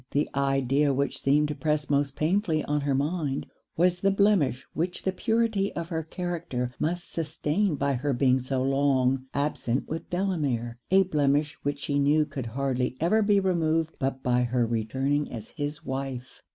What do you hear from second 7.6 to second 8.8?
by her being so